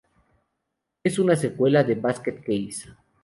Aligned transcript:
Es 1.03 1.19
una 1.19 1.35
secuela 1.35 1.83
de 1.83 1.93
"Basket 1.93 2.41
Case". 2.43 2.89